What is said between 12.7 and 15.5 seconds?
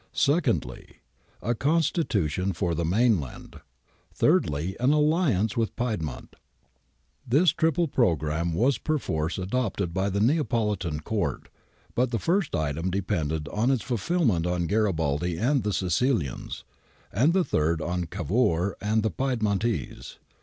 depended for its ful filment on Garibaldi